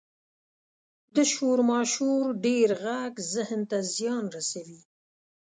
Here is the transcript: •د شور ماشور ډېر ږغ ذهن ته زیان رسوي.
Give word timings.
•د 1.15 1.17
شور 1.33 1.59
ماشور 1.69 2.23
ډېر 2.45 2.69
ږغ 2.83 3.13
ذهن 3.33 3.61
ته 3.69 3.77
زیان 3.95 4.25
رسوي. 4.35 4.81